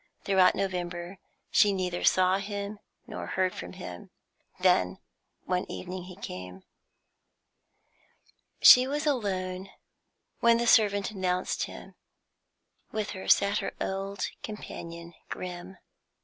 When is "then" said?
4.59-4.97